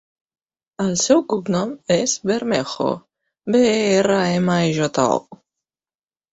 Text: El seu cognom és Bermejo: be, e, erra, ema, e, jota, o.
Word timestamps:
El 0.85 0.95
seu 1.01 1.21
cognom 1.33 1.75
és 1.97 2.15
Bermejo: 2.31 2.89
be, 3.57 3.63
e, 3.69 3.79
erra, 4.01 4.19
ema, 4.41 4.59
e, 4.67 4.75
jota, 4.83 5.09
o. 5.23 5.43